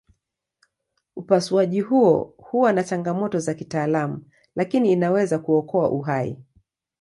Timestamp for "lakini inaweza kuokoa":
4.55-5.89